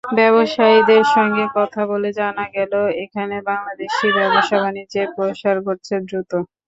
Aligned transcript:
ব্যবসায়ীদের 0.17 1.03
সঙ্গে 1.15 1.43
কথা 1.57 1.81
বলে 1.91 2.09
জানা 2.19 2.45
গেল, 2.55 2.73
এখানে 3.03 3.35
বাংলাদেশি 3.49 4.05
ব্যবসা-বাণিজ্যের 4.17 5.07
প্রসার 5.15 5.55
ঘটছে 5.65 5.95
দ্রুত। 6.01 6.31